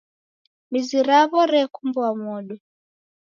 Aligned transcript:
Mizi 0.71 0.99
raw'o 1.07 1.41
rekumbwa 1.53 2.07
modo. 2.23 2.55